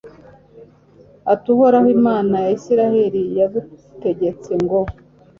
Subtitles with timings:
[1.33, 4.79] ati uhoraho, imana ya israheli, yagutegetse ngo